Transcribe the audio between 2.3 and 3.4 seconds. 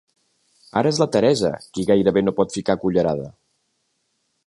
pot ficar cullerada.